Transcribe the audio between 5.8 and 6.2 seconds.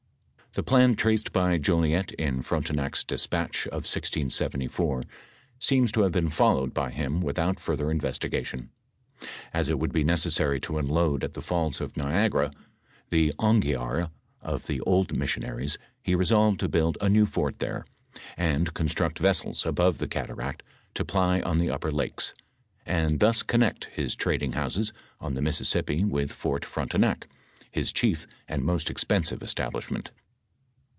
to have